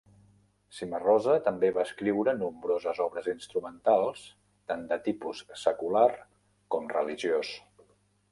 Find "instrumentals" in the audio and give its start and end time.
3.33-4.23